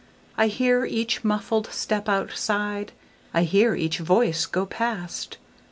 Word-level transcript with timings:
I 0.35 0.47
hear 0.47 0.83
each 0.83 1.23
muffled 1.23 1.67
step 1.71 2.09
outside,I 2.09 3.43
hear 3.43 3.75
each 3.75 3.99
voice 3.99 4.47
go 4.47 4.65
past. 4.65 5.37